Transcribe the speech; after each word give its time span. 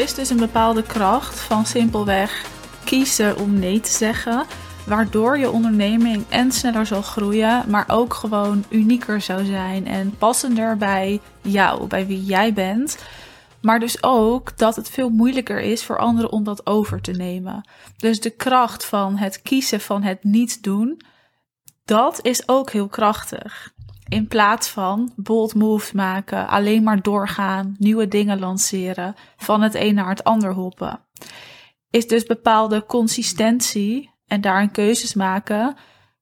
is 0.00 0.14
dus 0.14 0.30
een 0.30 0.36
bepaalde 0.36 0.82
kracht 0.82 1.40
van 1.40 1.66
simpelweg 1.66 2.44
kiezen 2.84 3.38
om 3.38 3.58
nee 3.58 3.80
te 3.80 3.90
zeggen, 3.90 4.44
waardoor 4.86 5.38
je 5.38 5.50
onderneming 5.50 6.24
en 6.28 6.52
sneller 6.52 6.86
zal 6.86 7.02
groeien, 7.02 7.64
maar 7.68 7.84
ook 7.88 8.14
gewoon 8.14 8.64
unieker 8.68 9.20
zou 9.20 9.44
zijn 9.44 9.86
en 9.86 10.16
passender 10.18 10.76
bij 10.76 11.20
jou, 11.40 11.86
bij 11.86 12.06
wie 12.06 12.24
jij 12.24 12.52
bent. 12.52 12.98
Maar 13.62 13.80
dus 13.80 14.02
ook 14.02 14.58
dat 14.58 14.76
het 14.76 14.90
veel 14.90 15.08
moeilijker 15.08 15.60
is 15.60 15.84
voor 15.84 15.98
anderen 15.98 16.32
om 16.32 16.44
dat 16.44 16.66
over 16.66 17.00
te 17.00 17.12
nemen. 17.12 17.68
Dus 17.96 18.20
de 18.20 18.30
kracht 18.30 18.84
van 18.84 19.16
het 19.16 19.42
kiezen 19.42 19.80
van 19.80 20.02
het 20.02 20.24
niet 20.24 20.62
doen, 20.62 21.00
dat 21.84 22.18
is 22.22 22.48
ook 22.48 22.70
heel 22.70 22.88
krachtig. 22.88 23.72
In 24.10 24.28
plaats 24.28 24.68
van 24.68 25.12
bold 25.16 25.54
moves 25.54 25.92
maken, 25.92 26.48
alleen 26.48 26.82
maar 26.82 27.02
doorgaan, 27.02 27.74
nieuwe 27.78 28.08
dingen 28.08 28.38
lanceren, 28.38 29.14
van 29.36 29.62
het 29.62 29.74
een 29.74 29.94
naar 29.94 30.08
het 30.08 30.24
ander 30.24 30.52
hoppen. 30.52 31.00
Is 31.90 32.06
dus 32.06 32.24
bepaalde 32.24 32.86
consistentie 32.86 34.10
en 34.26 34.40
daarin 34.40 34.70
keuzes 34.70 35.14
maken 35.14 35.76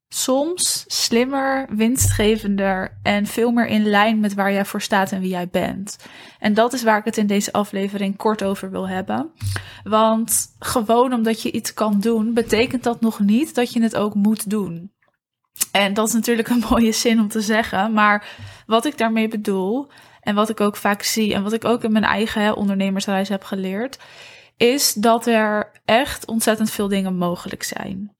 soms 0.08 0.84
slimmer, 0.86 1.66
winstgevender 1.70 2.98
en 3.02 3.26
veel 3.26 3.50
meer 3.50 3.66
in 3.66 3.86
lijn 3.86 4.20
met 4.20 4.34
waar 4.34 4.52
jij 4.52 4.64
voor 4.64 4.82
staat 4.82 5.12
en 5.12 5.20
wie 5.20 5.30
jij 5.30 5.48
bent. 5.48 5.96
En 6.38 6.54
dat 6.54 6.72
is 6.72 6.82
waar 6.82 6.98
ik 6.98 7.04
het 7.04 7.16
in 7.16 7.26
deze 7.26 7.52
aflevering 7.52 8.16
kort 8.16 8.44
over 8.44 8.70
wil 8.70 8.88
hebben. 8.88 9.30
Want 9.82 10.54
gewoon 10.58 11.12
omdat 11.12 11.42
je 11.42 11.52
iets 11.52 11.74
kan 11.74 12.00
doen, 12.00 12.34
betekent 12.34 12.82
dat 12.82 13.00
nog 13.00 13.20
niet 13.20 13.54
dat 13.54 13.72
je 13.72 13.82
het 13.82 13.96
ook 13.96 14.14
moet 14.14 14.50
doen. 14.50 14.92
En 15.72 15.94
dat 15.94 16.08
is 16.08 16.14
natuurlijk 16.14 16.48
een 16.48 16.64
mooie 16.70 16.92
zin 16.92 17.20
om 17.20 17.28
te 17.28 17.40
zeggen, 17.40 17.92
maar 17.92 18.26
wat 18.66 18.84
ik 18.84 18.98
daarmee 18.98 19.28
bedoel 19.28 19.88
en 20.20 20.34
wat 20.34 20.48
ik 20.48 20.60
ook 20.60 20.76
vaak 20.76 21.02
zie 21.02 21.34
en 21.34 21.42
wat 21.42 21.52
ik 21.52 21.64
ook 21.64 21.84
in 21.84 21.92
mijn 21.92 22.04
eigen 22.04 22.56
ondernemersreis 22.56 23.28
heb 23.28 23.44
geleerd, 23.44 23.98
is 24.56 24.92
dat 24.92 25.26
er 25.26 25.70
echt 25.84 26.26
ontzettend 26.26 26.70
veel 26.70 26.88
dingen 26.88 27.16
mogelijk 27.16 27.62
zijn. 27.62 28.16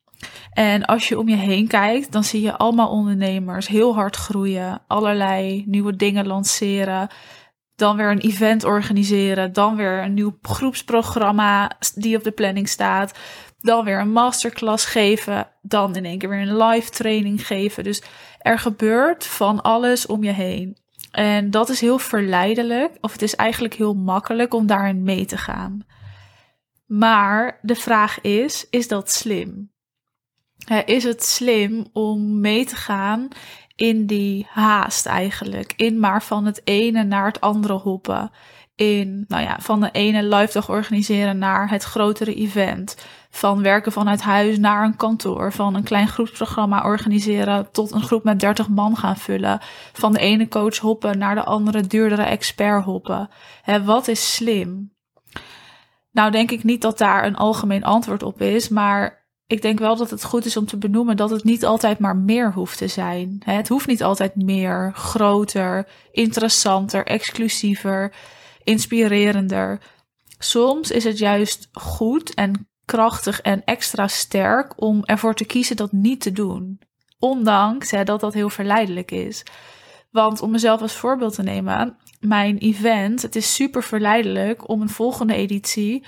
En 0.53 0.85
als 0.85 1.09
je 1.09 1.19
om 1.19 1.29
je 1.29 1.37
heen 1.37 1.67
kijkt, 1.67 2.13
dan 2.13 2.25
zie 2.25 2.41
je 2.41 2.57
allemaal 2.57 2.89
ondernemers 2.89 3.69
heel 3.69 3.95
hard 3.95 4.17
groeien, 4.17 4.83
allerlei 4.87 5.65
nieuwe 5.67 5.97
dingen 5.97 6.27
lanceren, 6.27 7.09
dan 7.77 7.97
weer 7.97 8.11
een 8.11 8.21
event 8.21 8.65
organiseren, 8.65 9.53
dan 9.53 9.77
weer 9.77 10.03
een 10.03 10.15
nieuw 10.15 10.39
groepsprogramma 10.43 11.71
die 11.95 12.17
op 12.17 12.25
de 12.25 12.31
planning 12.31 12.69
staat, 12.69 13.19
dan 13.59 13.85
weer 13.85 14.01
een 14.01 14.13
masterclass 14.13 14.87
geven, 14.87 15.49
dan 15.63 15.97
in 15.97 16.05
één 16.05 16.19
keer 16.19 16.29
weer 16.29 16.49
een 16.49 16.57
live 16.57 16.91
training 16.91 17.47
geven. 17.47 17.85
Dus 17.85 18.03
er 18.39 18.59
gebeurt 18.59 19.27
van 19.27 19.63
alles 19.63 20.07
om 20.07 20.25
je 20.25 20.33
heen. 20.33 20.77
En 21.11 21.51
dat 21.51 21.69
is 21.69 21.81
heel 21.81 21.99
verleidelijk, 21.99 22.97
of 23.01 23.13
het 23.13 23.23
is 23.23 23.37
eigenlijk 23.37 23.75
heel 23.75 23.95
makkelijk 23.95 24.55
om 24.55 24.67
daarin 24.67 25.03
mee 25.03 25.25
te 25.25 25.37
gaan. 25.37 25.87
Maar 26.87 27.59
de 27.63 27.75
vraag 27.75 28.21
is: 28.21 28.67
is 28.71 28.89
dat 28.89 29.11
slim? 29.11 29.71
is 30.85 31.05
het 31.05 31.25
slim 31.25 31.87
om 31.93 32.41
mee 32.41 32.65
te 32.65 32.77
gaan 32.77 33.29
in 33.77 34.07
die 34.07 34.47
haast 34.51 35.07
eigenlijk? 35.07 35.73
In 35.77 36.01
maar 36.01 36.23
van 36.23 36.45
het 36.45 36.61
ene 36.65 37.05
naar 37.05 37.27
het 37.27 37.41
andere 37.41 37.75
hoppen. 37.75 38.31
In, 38.79 39.25
nou 39.29 39.43
ja, 39.43 39.57
van 39.61 39.81
de 39.81 39.91
ene 39.93 40.23
live 40.23 40.53
dag 40.53 40.69
organiseren 40.69 41.39
naar 41.39 41.71
het 41.71 41.83
grotere 41.83 42.35
event. 42.35 42.97
Van 43.31 43.63
werken 43.63 43.93
vanuit 43.93 44.21
huis 44.21 44.59
naar 44.59 44.85
een 44.85 44.97
kantoor. 44.97 45.53
Van 45.53 45.75
een 45.75 45.83
klein 45.83 46.09
groepsprogramma 46.09 46.85
organiseren 46.85 47.71
tot 47.73 47.93
een 47.93 48.03
groep 48.03 48.25
met 48.25 48.41
30 48.41 48.69
man 48.69 48.97
gaan 48.97 49.17
vullen. 49.17 49.61
Van 49.93 50.13
de 50.13 50.19
ene 50.19 50.49
coach 50.49 50.79
hoppen 50.79 51.19
naar 51.19 51.35
de 51.35 51.45
andere 51.45 51.87
duurdere 51.87 52.23
expert 52.23 52.85
hoppen. 52.85 53.29
Wat 53.85 54.09
is 54.09 54.35
slim? 54.35 54.93
Nou, 56.11 56.31
denk 56.31 56.51
ik 56.51 56.65
niet 56.65 56.83
dat 56.83 56.99
daar 56.99 57.25
een 57.25 57.37
algemeen 57.37 57.85
antwoord 57.85 58.23
op 58.23 58.41
is, 58.41 58.69
maar 58.69 59.27
ik 59.47 59.63
denk 59.63 59.79
wel 59.79 59.97
dat 59.97 60.11
het 60.11 60.25
goed 60.25 60.45
is 60.45 60.57
om 60.57 60.67
te 60.67 60.79
benoemen 60.79 61.17
dat 61.17 61.31
het 61.31 61.45
niet 61.45 61.65
altijd 61.65 61.99
maar 61.99 62.17
meer 62.17 62.53
hoeft 62.53 62.79
te 62.79 62.89
zijn. 62.89 63.43
Het 63.45 63.69
hoeft 63.69 63.87
niet 63.87 64.03
altijd 64.03 64.37
meer, 64.37 64.93
groter, 64.95 65.89
interessanter, 66.13 67.07
exclusiever, 67.07 68.13
inspirerender. 68.69 69.81
Soms 70.39 70.91
is 70.91 71.05
het 71.05 71.19
juist 71.19 71.69
goed 71.73 72.35
en 72.35 72.69
krachtig 72.85 73.41
en 73.41 73.65
extra 73.65 74.09
sterk 74.09 74.81
om 74.83 75.05
ervoor 75.05 75.35
te 75.35 75.45
kiezen 75.45 75.77
dat 75.77 75.93
niet 75.93 76.21
te 76.21 76.33
doen. 76.33 76.81
Ondanks 77.19 77.91
hè, 77.91 78.05
dat 78.05 78.21
dat 78.21 78.35
heel 78.35 78.51
verleidelijk 78.51 79.11
is. 79.11 79.43
Want 80.11 80.43
om 80.43 80.51
mezelf 80.51 80.81
als 80.81 80.93
voorbeeld 80.93 81.35
te 81.35 81.43
nemen, 81.43 81.97
mijn 82.21 82.59
event, 82.59 83.23
het 83.23 83.37
is 83.37 83.55
super 83.55 83.83
verleidelijk 83.83 84.69
om 84.69 84.81
een 84.83 84.89
volgende 84.89 85.35
editie 85.35 86.07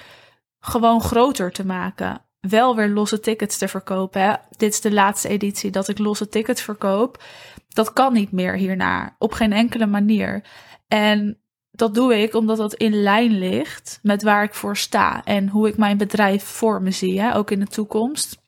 gewoon 0.61 1.01
groter 1.01 1.53
te 1.53 1.67
maken. 1.67 2.25
Wel 2.41 2.77
weer 2.77 2.89
losse 2.89 3.21
tickets 3.21 3.59
te 3.59 3.69
verkopen. 3.69 4.23
Hè. 4.23 4.35
Dit 4.57 4.73
is 4.73 4.81
de 4.81 4.93
laatste 4.93 5.29
editie 5.29 5.71
dat 5.71 5.89
ik 5.89 5.99
losse 5.99 6.29
tickets 6.29 6.63
verkoop. 6.63 7.23
Dat 7.69 7.93
kan 7.93 8.13
niet 8.13 8.33
meer 8.33 8.55
hierna. 8.55 9.17
Op 9.19 9.33
geen 9.33 9.53
enkele 9.53 9.87
manier. 9.87 10.45
En 10.89 11.40
dat 11.81 11.95
doe 11.95 12.23
ik 12.23 12.35
omdat 12.35 12.57
dat 12.57 12.75
in 12.75 13.03
lijn 13.03 13.39
ligt 13.39 13.99
met 14.03 14.23
waar 14.23 14.43
ik 14.43 14.55
voor 14.55 14.77
sta 14.77 15.25
en 15.25 15.49
hoe 15.49 15.69
ik 15.69 15.77
mijn 15.77 15.97
bedrijf 15.97 16.45
voor 16.45 16.83
me 16.83 16.91
zie, 16.91 17.35
ook 17.35 17.51
in 17.51 17.61
de 17.61 17.67
toekomst. 17.67 18.39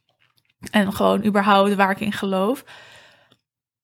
En 0.70 0.92
gewoon 0.92 1.24
überhaupt 1.24 1.74
waar 1.74 1.90
ik 1.90 2.00
in 2.00 2.12
geloof. 2.12 2.64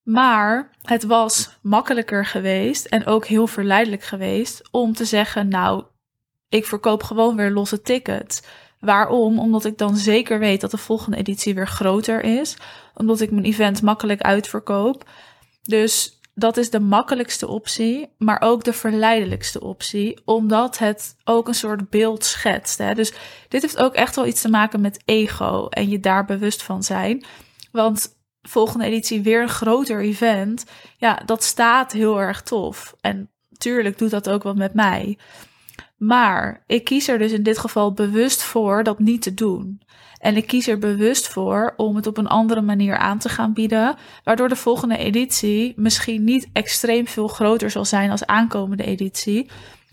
Maar 0.03 0.69
het 0.81 1.03
was 1.03 1.57
makkelijker 1.61 2.25
geweest 2.25 2.85
en 2.85 3.05
ook 3.05 3.25
heel 3.25 3.47
verleidelijk 3.47 4.03
geweest 4.03 4.67
om 4.71 4.93
te 4.93 5.05
zeggen: 5.05 5.47
Nou, 5.47 5.83
ik 6.49 6.65
verkoop 6.65 7.03
gewoon 7.03 7.35
weer 7.35 7.51
losse 7.51 7.81
tickets. 7.81 8.41
Waarom? 8.79 9.39
Omdat 9.39 9.65
ik 9.65 9.77
dan 9.77 9.97
zeker 9.97 10.39
weet 10.39 10.61
dat 10.61 10.71
de 10.71 10.77
volgende 10.77 11.17
editie 11.17 11.55
weer 11.55 11.67
groter 11.67 12.23
is. 12.23 12.57
Omdat 12.93 13.21
ik 13.21 13.31
mijn 13.31 13.45
event 13.45 13.81
makkelijk 13.81 14.21
uitverkoop. 14.21 15.09
Dus 15.61 16.18
dat 16.39 16.57
is 16.57 16.69
de 16.69 16.79
makkelijkste 16.79 17.47
optie, 17.47 18.09
maar 18.17 18.41
ook 18.41 18.63
de 18.63 18.73
verleidelijkste 18.73 19.61
optie, 19.61 20.21
omdat 20.25 20.77
het 20.77 21.15
ook 21.23 21.47
een 21.47 21.53
soort 21.53 21.89
beeld 21.89 22.23
schetst. 22.23 22.77
Hè? 22.77 22.93
Dus 22.93 23.13
dit 23.47 23.61
heeft 23.61 23.77
ook 23.77 23.93
echt 23.93 24.15
wel 24.15 24.25
iets 24.25 24.41
te 24.41 24.49
maken 24.49 24.81
met 24.81 25.01
ego 25.05 25.67
en 25.67 25.89
je 25.89 25.99
daar 25.99 26.25
bewust 26.25 26.63
van 26.63 26.83
zijn. 26.83 27.25
Want 27.71 28.17
volgende 28.41 28.85
editie 28.85 29.21
weer 29.21 29.41
een 29.41 29.49
groter 29.49 30.01
event. 30.01 30.65
Ja, 30.97 31.21
dat 31.25 31.43
staat 31.43 31.91
heel 31.91 32.21
erg 32.21 32.41
tof. 32.41 32.95
En 33.01 33.31
tuurlijk 33.57 33.97
doet 33.97 34.11
dat 34.11 34.29
ook 34.29 34.43
wat 34.43 34.55
met 34.55 34.73
mij. 34.73 35.17
Maar 35.99 36.63
ik 36.67 36.83
kies 36.83 37.07
er 37.07 37.17
dus 37.17 37.31
in 37.31 37.43
dit 37.43 37.57
geval 37.57 37.93
bewust 37.93 38.43
voor 38.43 38.83
dat 38.83 38.99
niet 38.99 39.21
te 39.21 39.33
doen. 39.33 39.81
En 40.17 40.35
ik 40.35 40.47
kies 40.47 40.67
er 40.67 40.79
bewust 40.79 41.27
voor 41.27 41.73
om 41.77 41.95
het 41.95 42.07
op 42.07 42.17
een 42.17 42.27
andere 42.27 42.61
manier 42.61 42.97
aan 42.97 43.17
te 43.17 43.29
gaan 43.29 43.53
bieden, 43.53 43.95
waardoor 44.23 44.49
de 44.49 44.55
volgende 44.55 44.97
editie 44.97 45.73
misschien 45.75 46.23
niet 46.23 46.49
extreem 46.53 47.07
veel 47.07 47.27
groter 47.27 47.71
zal 47.71 47.85
zijn 47.85 48.11
als 48.11 48.25
aankomende 48.25 48.83
editie, 48.83 49.49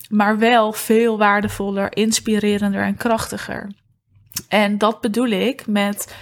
maar 0.08 0.38
wel 0.38 0.72
veel 0.72 1.18
waardevoller, 1.18 1.96
inspirerender 1.96 2.82
en 2.82 2.96
krachtiger. 2.96 3.72
En 4.48 4.78
dat 4.78 5.00
bedoel 5.00 5.28
ik 5.28 5.66
met 5.66 6.14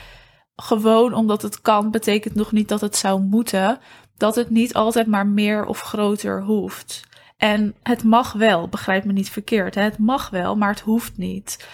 gewoon 0.56 1.14
omdat 1.14 1.42
het 1.42 1.60
kan, 1.60 1.90
betekent 1.90 2.34
nog 2.34 2.52
niet 2.52 2.68
dat 2.68 2.80
het 2.80 2.96
zou 2.96 3.20
moeten. 3.20 3.78
Dat 4.16 4.34
het 4.34 4.50
niet 4.50 4.74
altijd 4.74 5.06
maar 5.06 5.26
meer 5.26 5.64
of 5.64 5.80
groter 5.80 6.42
hoeft. 6.42 7.02
En 7.36 7.74
het 7.82 8.04
mag 8.04 8.32
wel, 8.32 8.68
begrijp 8.68 9.04
me 9.04 9.12
niet 9.12 9.30
verkeerd. 9.30 9.74
Hè? 9.74 9.82
Het 9.82 9.98
mag 9.98 10.30
wel, 10.30 10.56
maar 10.56 10.70
het 10.70 10.80
hoeft 10.80 11.16
niet. 11.16 11.66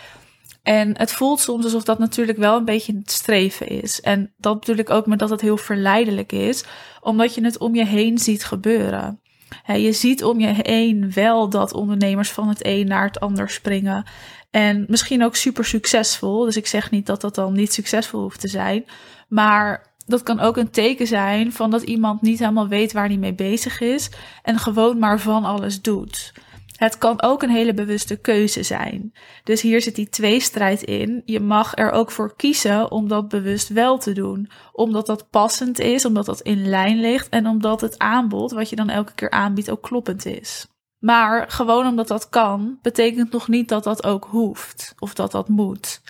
En 0.63 0.99
het 0.99 1.13
voelt 1.13 1.41
soms 1.41 1.65
alsof 1.65 1.85
dat 1.85 1.99
natuurlijk 1.99 2.39
wel 2.39 2.57
een 2.57 2.65
beetje 2.65 2.97
het 2.97 3.11
streven 3.11 3.69
is. 3.69 4.01
En 4.01 4.33
dat 4.37 4.61
bedoel 4.61 4.77
ik 4.77 4.91
ook 4.91 5.07
met 5.07 5.19
dat 5.19 5.31
het 5.31 5.41
heel 5.41 5.57
verleidelijk 5.57 6.33
is, 6.33 6.65
omdat 7.01 7.35
je 7.35 7.45
het 7.45 7.59
om 7.59 7.75
je 7.75 7.87
heen 7.87 8.19
ziet 8.19 8.45
gebeuren. 8.45 9.21
je 9.67 9.93
ziet 9.93 10.25
om 10.25 10.41
je 10.41 10.55
heen 10.63 11.13
wel 11.13 11.49
dat 11.49 11.73
ondernemers 11.73 12.31
van 12.31 12.49
het 12.49 12.67
een 12.67 12.87
naar 12.87 13.05
het 13.05 13.21
ander 13.21 13.51
springen. 13.51 14.05
En 14.51 14.85
misschien 14.89 15.25
ook 15.25 15.37
super 15.37 15.65
succesvol. 15.65 16.45
Dus 16.45 16.57
ik 16.57 16.67
zeg 16.67 16.91
niet 16.91 17.07
dat 17.07 17.21
dat 17.21 17.35
dan 17.35 17.53
niet 17.53 17.73
succesvol 17.73 18.21
hoeft 18.21 18.41
te 18.41 18.49
zijn. 18.49 18.85
Maar 19.29 19.90
dat 20.11 20.23
kan 20.23 20.41
ook 20.41 20.57
een 20.57 20.71
teken 20.71 21.07
zijn 21.07 21.53
van 21.53 21.71
dat 21.71 21.83
iemand 21.83 22.23
niet 22.23 22.39
helemaal 22.39 22.69
weet 22.69 22.93
waar 22.93 23.07
hij 23.07 23.17
mee 23.17 23.35
bezig 23.35 23.81
is. 23.81 24.11
En 24.43 24.59
gewoon 24.59 24.99
maar 24.99 25.21
van 25.21 25.45
alles 25.45 25.83
doet. 25.83 26.33
Het 26.77 26.99
kan 26.99 27.23
ook 27.23 27.43
een 27.43 27.51
hele 27.51 27.75
bewuste 27.75 28.17
keuze 28.17 28.63
zijn. 28.63 29.13
Dus 29.45 29.61
hier 29.61 29.83
zit 29.83 29.95
die 29.95 30.09
tweestrijd 30.09 30.83
in. 30.83 31.23
Je 31.25 31.41
mag 31.41 31.77
er 31.77 31.91
ook 31.91 32.11
voor 32.11 32.37
kiezen 32.37 32.91
om 32.91 33.09
dat 33.09 33.29
bewust 33.29 33.69
wel 33.69 33.99
te 33.99 34.13
doen. 34.13 34.51
Omdat 34.73 35.07
dat 35.07 35.31
passend 35.31 35.79
is, 35.79 36.05
omdat 36.05 36.27
dat 36.27 36.41
in 36.41 36.69
lijn 36.69 37.01
ligt 37.01 37.29
en 37.29 37.47
omdat 37.47 37.81
het 37.81 37.99
aanbod 37.99 38.51
wat 38.51 38.69
je 38.71 38.77
dan 38.77 38.89
elke 38.89 39.15
keer 39.15 39.31
aanbiedt 39.31 39.71
ook 39.71 39.83
kloppend 39.83 40.27
is. 40.27 40.67
Maar 40.99 41.51
gewoon 41.51 41.87
omdat 41.87 42.09
dat 42.09 42.29
kan, 42.29 42.79
betekent 42.83 43.33
nog 43.33 43.49
niet 43.49 43.69
dat 43.69 43.85
dat 43.85 44.05
ook 44.05 44.25
hoeft 44.25 44.95
of 44.99 45.15
dat 45.15 45.33
dat 45.33 45.49
moet. 45.49 46.01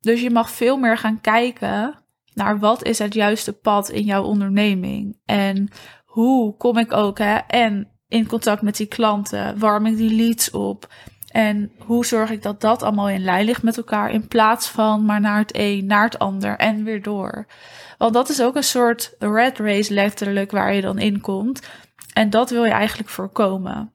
Dus 0.00 0.20
je 0.20 0.30
mag 0.30 0.50
veel 0.50 0.76
meer 0.76 0.98
gaan 0.98 1.20
kijken 1.20 1.99
naar 2.42 2.58
wat 2.58 2.84
is 2.84 2.98
het 2.98 3.14
juiste 3.14 3.52
pad 3.52 3.88
in 3.88 4.04
jouw 4.04 4.22
onderneming 4.22 5.20
en 5.24 5.68
hoe 6.04 6.56
kom 6.56 6.78
ik 6.78 6.92
ook 6.92 7.18
hè, 7.18 7.36
en 7.36 7.88
in 8.08 8.26
contact 8.26 8.62
met 8.62 8.76
die 8.76 8.86
klanten, 8.86 9.58
warm 9.58 9.86
ik 9.86 9.96
die 9.96 10.14
leads 10.14 10.50
op 10.50 10.88
En 11.30 11.72
hoe 11.78 12.06
zorg 12.06 12.30
ik 12.30 12.42
dat 12.42 12.60
dat 12.60 12.82
allemaal 12.82 13.08
in 13.08 13.24
lijn 13.24 13.44
ligt 13.44 13.62
met 13.62 13.76
elkaar 13.76 14.10
in 14.10 14.28
plaats 14.28 14.68
van 14.68 15.04
maar 15.04 15.20
naar 15.20 15.38
het 15.38 15.50
een, 15.54 15.86
naar 15.86 16.04
het 16.04 16.18
ander 16.18 16.56
en 16.56 16.84
weer 16.84 17.02
door. 17.02 17.46
Want 17.98 18.14
dat 18.14 18.28
is 18.28 18.42
ook 18.42 18.56
een 18.56 18.64
soort 18.64 19.14
red 19.18 19.58
race 19.58 19.94
letterlijk 19.94 20.50
waar 20.50 20.74
je 20.74 20.80
dan 20.80 20.98
in 20.98 21.20
komt. 21.20 21.68
En 22.12 22.30
dat 22.30 22.50
wil 22.50 22.64
je 22.64 22.70
eigenlijk 22.70 23.08
voorkomen. 23.08 23.94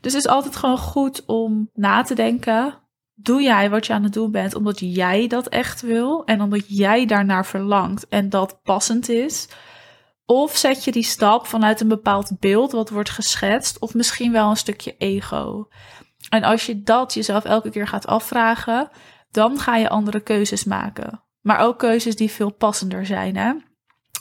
Dus 0.00 0.12
het 0.12 0.24
is 0.24 0.30
altijd 0.30 0.56
gewoon 0.56 0.78
goed 0.78 1.24
om 1.26 1.70
na 1.72 2.02
te 2.02 2.14
denken. 2.14 2.74
Doe 3.14 3.42
jij 3.42 3.70
wat 3.70 3.86
je 3.86 3.92
aan 3.92 4.02
het 4.02 4.12
doen 4.12 4.30
bent 4.30 4.54
omdat 4.54 4.78
jij 4.80 5.26
dat 5.26 5.48
echt 5.48 5.80
wil 5.80 6.24
en 6.24 6.40
omdat 6.40 6.64
jij 6.66 7.06
daarnaar 7.06 7.46
verlangt 7.46 8.08
en 8.08 8.28
dat 8.28 8.62
passend 8.62 9.08
is? 9.08 9.48
Of 10.26 10.56
zet 10.56 10.84
je 10.84 10.92
die 10.92 11.02
stap 11.02 11.46
vanuit 11.46 11.80
een 11.80 11.88
bepaald 11.88 12.38
beeld 12.40 12.72
wat 12.72 12.90
wordt 12.90 13.10
geschetst, 13.10 13.78
of 13.78 13.94
misschien 13.94 14.32
wel 14.32 14.50
een 14.50 14.56
stukje 14.56 14.96
ego? 14.96 15.68
En 16.28 16.42
als 16.42 16.66
je 16.66 16.82
dat 16.82 17.14
jezelf 17.14 17.44
elke 17.44 17.70
keer 17.70 17.86
gaat 17.86 18.06
afvragen, 18.06 18.88
dan 19.30 19.58
ga 19.58 19.76
je 19.76 19.88
andere 19.88 20.20
keuzes 20.20 20.64
maken. 20.64 21.22
Maar 21.40 21.58
ook 21.58 21.78
keuzes 21.78 22.16
die 22.16 22.30
veel 22.30 22.50
passender 22.50 23.06
zijn. 23.06 23.36
Hè? 23.36 23.52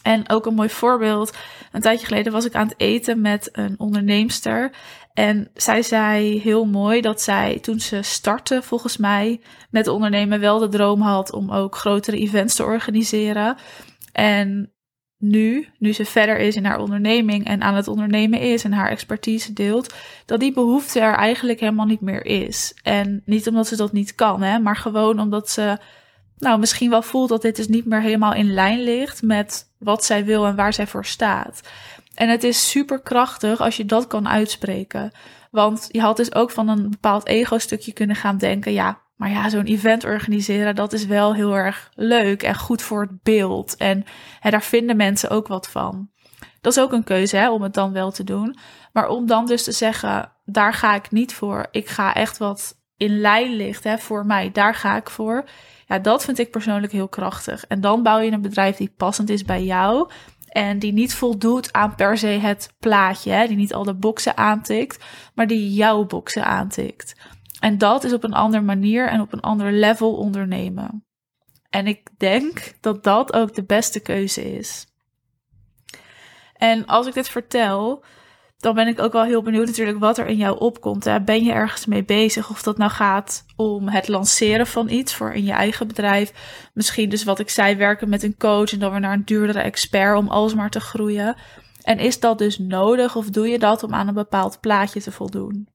En 0.04 0.30
ook 0.30 0.46
een 0.46 0.54
mooi 0.54 0.70
voorbeeld. 0.70 1.38
Een 1.72 1.82
tijdje 1.82 2.06
geleden 2.06 2.32
was 2.32 2.46
ik 2.46 2.56
aan 2.56 2.68
het 2.68 2.80
eten 2.80 3.22
met 3.22 3.50
een 3.52 3.80
onderneemster. 3.80 4.76
En 5.14 5.50
zij 5.54 5.82
zei 5.82 6.40
heel 6.40 6.66
mooi 6.66 7.02
dat 7.02 7.22
zij 7.22 7.60
toen 7.62 7.80
ze 7.80 8.02
startte, 8.02 8.62
volgens 8.62 8.98
mij, 8.98 9.42
met 9.70 9.88
ondernemen 9.88 10.40
wel 10.40 10.60
de 10.60 10.70
droom 10.70 11.02
had 11.02 11.32
om 11.32 11.52
ook 11.52 11.76
grotere 11.76 12.18
events 12.18 12.56
te 12.56 12.64
organiseren. 12.64 13.58
En 14.12 14.74
nu, 15.18 15.68
nu 15.78 15.94
ze 15.94 16.06
verder 16.06 16.38
is 16.38 16.56
in 16.56 16.66
haar 16.66 16.80
onderneming 16.80 17.46
en 17.46 17.62
aan 17.62 17.76
het 17.76 17.88
ondernemen 17.88 18.40
is 18.40 18.64
en 18.64 18.74
haar 18.74 18.90
expertise 18.90 19.54
deelt, 19.54 19.94
dat 20.26 20.40
die 20.40 20.54
behoefte 20.54 21.00
er 21.00 21.14
eigenlijk 21.14 21.60
helemaal 21.60 21.86
niet 21.86 22.02
meer 22.02 22.26
is. 22.26 22.74
En 22.84 23.22
niet 23.26 23.48
omdat 23.48 23.68
ze 23.68 23.76
dat 23.76 23.92
niet 23.92 24.16
kan, 24.16 24.42
hè, 24.42 24.60
maar 24.60 24.78
gewoon 24.78 25.20
omdat 25.20 25.50
ze 25.50 25.78
nou, 26.38 26.60
misschien 26.60 26.90
wel 26.90 27.02
voelt 27.02 27.30
dat 27.30 27.42
dit 27.42 27.56
dus 27.56 27.68
niet 27.68 27.86
meer 27.86 28.02
helemaal 28.02 28.34
in 28.34 28.54
lijn 28.54 28.82
ligt 28.84 29.22
met 29.22 29.72
wat 29.78 30.06
zij 30.06 30.26
wil 30.26 30.46
en 30.46 30.56
waar 30.56 30.74
zij 30.74 30.88
voor 30.88 31.06
staat. 31.06 31.62
En 32.14 32.30
het 32.30 32.44
is 32.44 32.70
super 32.70 33.02
krachtig 33.02 33.60
als 33.60 33.78
je 33.78 33.86
dat 33.86 34.08
kan 34.08 34.28
uitspreken. 34.28 35.12
Want 35.52 35.88
je 35.92 36.02
had 36.02 36.18
dus 36.18 36.36
ook 36.36 36.52
van 36.52 36.68
een 36.68 36.90
bepaald 36.90 37.28
ego-stukje 37.28 37.94
kunnen 37.94 38.16
gaan 38.16 38.38
denken: 38.38 38.74
ja, 38.74 39.02
maar 39.16 39.30
ja, 39.30 39.50
zo'n 39.50 39.66
event 39.66 40.04
organiseren, 40.04 40.76
dat 40.76 40.94
is 40.94 41.06
wel 41.06 41.34
heel 41.36 41.56
erg 41.56 41.92
leuk 41.96 42.44
en 42.44 42.56
goed 42.56 42.82
voor 42.82 43.02
het 43.02 43.24
beeld. 43.24 43.76
En 43.78 44.06
hè, 44.40 44.50
daar 44.50 44.64
vinden 44.64 44.96
mensen 44.96 45.30
ook 45.30 45.48
wat 45.48 45.70
van. 45.70 46.10
Dat 46.62 46.76
is 46.76 46.84
ook 46.84 46.92
een 46.92 47.04
keuze 47.04 47.38
hè, 47.38 47.50
om 47.50 47.62
het 47.62 47.74
dan 47.74 47.92
wel 47.92 48.12
te 48.12 48.24
doen. 48.24 48.58
Maar 48.94 49.08
om 49.08 49.28
dan 49.28 49.46
dus 49.46 49.64
te 49.64 49.72
zeggen, 49.72 50.32
daar 50.46 50.74
ga 50.74 50.96
ik 50.96 51.12
niet 51.12 51.34
voor. 51.34 51.68
Ik 51.72 51.88
ga 51.88 52.14
echt 52.14 52.38
wat 52.38 52.82
in 52.98 53.20
lijn 53.20 53.56
ligt 53.56 53.84
hè, 53.84 53.98
voor 53.98 54.26
mij, 54.26 54.52
daar 54.52 54.76
ga 54.76 54.96
ik 54.96 55.10
voor. 55.10 55.44
Ja, 55.88 56.00
dat 56.00 56.24
vind 56.24 56.40
ik 56.40 56.52
persoonlijk 56.52 56.92
heel 56.92 57.08
krachtig. 57.08 57.66
En 57.68 57.82
dan 57.82 58.04
bouw 58.04 58.20
je 58.20 58.32
een 58.32 58.42
bedrijf 58.42 58.76
die 58.76 58.94
passend 58.98 59.30
is 59.30 59.44
bij 59.44 59.64
jou. 59.64 60.10
En 60.54 60.80
die 60.80 60.94
niet 60.94 61.14
voldoet 61.14 61.74
aan 61.74 61.96
per 61.96 62.18
se 62.18 62.28
het 62.28 62.74
plaatje. 62.80 63.32
Hè, 63.32 63.48
die 63.48 63.58
niet 63.58 63.74
al 63.74 63.84
de 63.84 63.94
boxen 63.94 64.38
aantikt, 64.38 65.04
maar 65.36 65.48
die 65.48 65.74
jouw 65.74 66.06
boxen 66.06 66.46
aantikt. 66.46 67.16
En 67.60 67.78
dat 67.78 68.04
is 68.04 68.14
op 68.14 68.24
een 68.24 68.34
andere 68.34 68.64
manier 68.64 69.08
en 69.08 69.22
op 69.22 69.34
een 69.34 69.42
ander 69.42 69.72
level 69.72 70.16
ondernemen. 70.16 71.06
En 71.70 71.88
ik 71.88 72.10
denk 72.18 72.74
dat 72.80 73.04
dat 73.04 73.34
ook 73.34 73.54
de 73.54 73.64
beste 73.64 74.00
keuze 74.00 74.56
is. 74.58 74.88
En 76.54 76.86
als 76.86 77.08
ik 77.08 77.14
dit 77.14 77.30
vertel, 77.30 78.04
dan 78.64 78.76
ben 78.76 78.88
ik 78.88 79.00
ook 79.00 79.12
wel 79.12 79.24
heel 79.24 79.42
benieuwd 79.42 79.66
natuurlijk 79.66 80.00
wat 80.00 80.18
er 80.18 80.28
in 80.28 80.38
jou 80.38 80.60
opkomt. 80.60 81.04
Hè? 81.04 81.22
Ben 81.22 81.44
je 81.44 81.52
ergens 81.52 81.86
mee 81.86 82.04
bezig? 82.04 82.50
Of 82.50 82.64
dat 82.64 82.78
nou 82.78 82.92
gaat 82.92 83.46
om 83.56 83.88
het 83.88 84.08
lanceren 84.08 84.68
van 84.68 84.90
iets 84.90 85.16
voor 85.16 85.34
in 85.34 85.44
je 85.44 85.52
eigen 85.52 85.88
bedrijf. 85.88 86.34
Misschien 86.74 87.10
dus 87.10 87.24
wat 87.24 87.40
ik 87.40 87.50
zei, 87.50 87.76
werken 87.76 88.10
met 88.10 88.24
een 88.24 88.38
coach 88.38 88.72
en 88.72 88.80
dan 88.80 88.92
weer 88.92 89.00
naar 89.00 89.14
een 89.14 89.26
duurdere 89.26 89.60
expert 89.60 90.18
om 90.18 90.28
alsmaar 90.28 90.70
te 90.70 90.80
groeien. 90.80 91.36
En 91.82 92.00
is 92.00 92.20
dat 92.20 92.38
dus 92.38 92.58
nodig 92.58 93.16
of 93.16 93.30
doe 93.30 93.48
je 93.48 93.60
dat 93.60 93.84
om 93.84 93.94
aan 93.94 94.08
een 94.08 94.14
bepaald 94.14 94.60
plaatje 94.60 95.02
te 95.02 95.12
voldoen? 95.12 95.68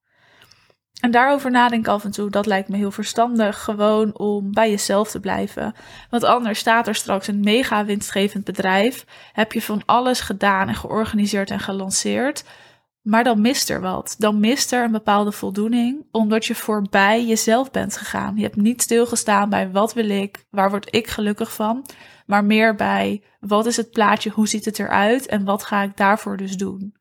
En 1.00 1.11
daarover 1.11 1.50
nadenken 1.50 1.93
af 1.93 2.05
en 2.05 2.11
toe, 2.11 2.31
dat 2.31 2.46
lijkt 2.46 2.69
me 2.69 2.76
heel 2.76 2.91
verstandig. 2.91 3.58
Gewoon 3.64 4.19
om 4.19 4.52
bij 4.52 4.70
jezelf 4.70 5.11
te 5.11 5.20
blijven. 5.20 5.75
Want 6.11 6.25
anders 6.25 6.58
staat 6.58 6.87
er 6.87 6.94
straks 6.94 7.26
een 7.26 7.41
mega 7.41 7.84
winstgevend 7.84 8.44
bedrijf. 8.44 9.05
Heb 9.32 9.52
je 9.52 9.62
van 9.62 9.82
alles 9.87 10.20
gedaan 10.20 10.69
en 10.69 10.75
georganiseerd 10.75 11.50
en 11.50 11.61
gelanceerd. 11.61 12.44
Maar 13.08 13.25
dan 13.25 13.40
mist 13.40 13.70
er 13.70 13.81
wat. 13.81 14.14
Dan 14.19 14.40
mist 14.40 14.72
er 14.72 14.84
een 14.84 14.93
bepaalde 14.93 15.32
voldoening, 15.32 16.06
omdat 16.10 16.46
je 16.46 16.55
voorbij 16.55 17.26
jezelf 17.26 17.70
bent 17.70 17.96
gegaan. 17.96 18.37
Je 18.37 18.43
hebt 18.43 18.56
niet 18.56 18.82
stilgestaan 18.82 19.49
bij 19.49 19.70
wat 19.70 19.94
wil 19.94 20.08
ik, 20.08 20.46
waar 20.50 20.70
word 20.70 20.94
ik 20.94 21.06
gelukkig 21.06 21.55
van, 21.55 21.87
maar 22.26 22.44
meer 22.44 22.75
bij 22.75 23.22
wat 23.40 23.66
is 23.66 23.76
het 23.76 23.90
plaatje, 23.90 24.31
hoe 24.31 24.49
ziet 24.49 24.64
het 24.64 24.78
eruit 24.78 25.26
en 25.26 25.44
wat 25.44 25.64
ga 25.64 25.82
ik 25.82 25.96
daarvoor 25.96 26.37
dus 26.37 26.56
doen. 26.56 26.94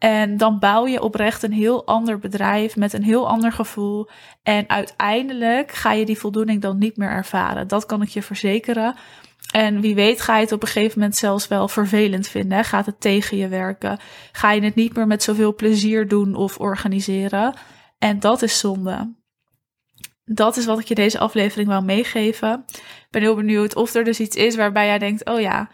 En 0.00 0.36
dan 0.36 0.58
bouw 0.58 0.86
je 0.86 1.02
oprecht 1.02 1.42
een 1.42 1.52
heel 1.52 1.86
ander 1.86 2.18
bedrijf 2.18 2.76
met 2.76 2.92
een 2.92 3.02
heel 3.02 3.28
ander 3.28 3.52
gevoel. 3.52 4.08
En 4.42 4.68
uiteindelijk 4.68 5.72
ga 5.72 5.92
je 5.92 6.04
die 6.04 6.18
voldoening 6.18 6.62
dan 6.62 6.78
niet 6.78 6.96
meer 6.96 7.08
ervaren. 7.08 7.68
Dat 7.68 7.86
kan 7.86 8.02
ik 8.02 8.08
je 8.08 8.22
verzekeren. 8.22 8.94
En 9.52 9.80
wie 9.80 9.94
weet 9.94 10.20
ga 10.20 10.36
je 10.36 10.42
het 10.42 10.52
op 10.52 10.62
een 10.62 10.68
gegeven 10.68 10.98
moment 10.98 11.16
zelfs 11.16 11.48
wel 11.48 11.68
vervelend 11.68 12.28
vinden. 12.28 12.64
Gaat 12.64 12.86
het 12.86 13.00
tegen 13.00 13.36
je 13.36 13.48
werken? 13.48 13.98
Ga 14.32 14.52
je 14.52 14.62
het 14.62 14.74
niet 14.74 14.96
meer 14.96 15.06
met 15.06 15.22
zoveel 15.22 15.54
plezier 15.54 16.08
doen 16.08 16.34
of 16.34 16.58
organiseren? 16.58 17.54
En 17.98 18.20
dat 18.20 18.42
is 18.42 18.58
zonde. 18.58 19.14
Dat 20.24 20.56
is 20.56 20.64
wat 20.64 20.78
ik 20.78 20.88
je 20.88 20.94
deze 20.94 21.18
aflevering 21.18 21.68
wil 21.68 21.82
meegeven. 21.82 22.64
Ik 22.66 23.06
ben 23.10 23.22
heel 23.22 23.34
benieuwd 23.34 23.74
of 23.74 23.94
er 23.94 24.04
dus 24.04 24.20
iets 24.20 24.36
is 24.36 24.56
waarbij 24.56 24.86
jij 24.86 24.98
denkt: 24.98 25.24
oh 25.24 25.40
ja, 25.40 25.70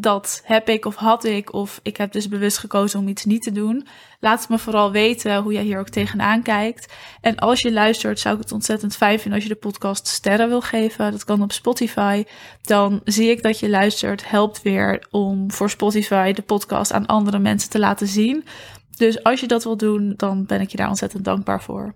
dat 0.00 0.40
heb 0.44 0.68
ik 0.68 0.84
of 0.84 0.94
had 0.94 1.24
ik, 1.24 1.52
of 1.52 1.80
ik 1.82 1.96
heb 1.96 2.12
dus 2.12 2.28
bewust 2.28 2.58
gekozen 2.58 3.00
om 3.00 3.08
iets 3.08 3.24
niet 3.24 3.42
te 3.42 3.52
doen. 3.52 3.86
Laat 4.20 4.48
me 4.48 4.58
vooral 4.58 4.92
weten 4.92 5.42
hoe 5.42 5.52
jij 5.52 5.62
hier 5.62 5.78
ook 5.78 5.88
tegenaan 5.88 6.42
kijkt. 6.42 6.92
En 7.20 7.36
als 7.36 7.60
je 7.60 7.72
luistert, 7.72 8.18
zou 8.18 8.34
ik 8.34 8.40
het 8.40 8.52
ontzettend 8.52 8.96
fijn 8.96 9.18
vinden 9.18 9.34
als 9.34 9.42
je 9.42 9.54
de 9.54 9.60
podcast 9.60 10.06
sterren 10.06 10.48
wil 10.48 10.60
geven. 10.60 11.10
Dat 11.10 11.24
kan 11.24 11.42
op 11.42 11.52
Spotify. 11.52 12.24
Dan 12.62 13.00
zie 13.04 13.30
ik 13.30 13.42
dat 13.42 13.58
je 13.58 13.68
luistert, 13.68 14.30
helpt 14.30 14.62
weer 14.62 15.06
om 15.10 15.52
voor 15.52 15.70
Spotify 15.70 16.32
de 16.32 16.42
podcast 16.42 16.92
aan 16.92 17.06
andere 17.06 17.38
mensen 17.38 17.70
te 17.70 17.78
laten 17.78 18.06
zien. 18.06 18.44
Dus 18.96 19.22
als 19.22 19.40
je 19.40 19.46
dat 19.46 19.64
wil 19.64 19.76
doen, 19.76 20.14
dan 20.16 20.46
ben 20.46 20.60
ik 20.60 20.70
je 20.70 20.76
daar 20.76 20.88
ontzettend 20.88 21.24
dankbaar 21.24 21.62
voor. 21.62 21.94